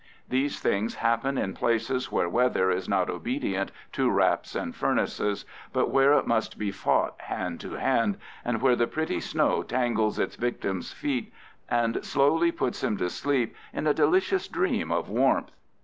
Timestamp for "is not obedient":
2.71-3.71